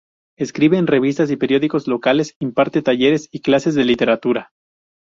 [0.35, 4.49] Escribe en revistas y periódicos locales, imparte talleres y clases de literatura.